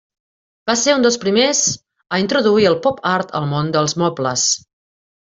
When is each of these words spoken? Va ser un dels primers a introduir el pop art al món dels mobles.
Va 0.69 0.75
ser 0.83 0.93
un 0.99 1.03
dels 1.05 1.17
primers 1.25 1.59
a 2.17 2.21
introduir 2.23 2.65
el 2.73 2.77
pop 2.89 3.03
art 3.13 3.35
al 3.41 3.45
món 3.55 3.69
dels 3.77 3.95
mobles. 4.05 4.47